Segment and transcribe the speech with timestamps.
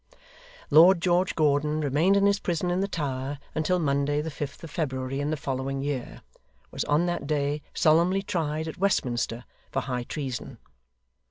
[0.71, 4.71] Lord George Gordon, remaining in his prison in the Tower until Monday the fifth of
[4.71, 6.23] February in the following year,
[6.71, 10.57] was on that day solemnly tried at Westminster for High Treason.